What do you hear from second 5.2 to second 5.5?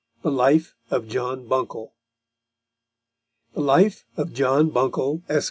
ESQ.